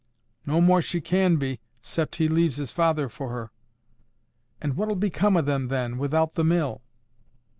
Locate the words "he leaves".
2.15-2.57